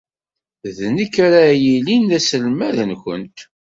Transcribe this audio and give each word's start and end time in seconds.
D 0.75 0.79
nekk 0.95 1.15
ara 1.25 1.43
yilin 1.63 2.03
d 2.09 2.11
aselmad-nwent. 2.17 3.37